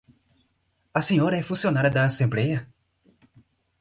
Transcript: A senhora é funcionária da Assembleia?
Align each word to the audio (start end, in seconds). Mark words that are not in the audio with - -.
A 0.95 0.99
senhora 1.09 1.37
é 1.37 1.43
funcionária 1.43 1.91
da 1.91 2.05
Assembleia? 2.05 2.67